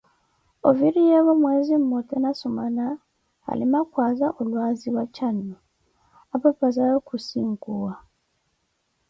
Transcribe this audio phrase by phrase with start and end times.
[0.69, 2.85] Oviriyevo mwezi ummote na sumana,
[3.51, 5.55] alima kwaza olwaziwa txannu,
[6.35, 7.93] apapaze kuhzinkuwa